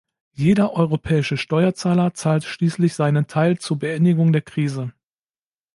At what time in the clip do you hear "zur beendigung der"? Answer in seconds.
3.59-4.41